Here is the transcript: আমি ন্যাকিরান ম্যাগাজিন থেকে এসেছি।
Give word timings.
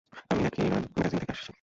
আমি 0.31 0.39
ন্যাকিরান 0.41 0.83
ম্যাগাজিন 0.93 1.17
থেকে 1.19 1.31
এসেছি। 1.31 1.49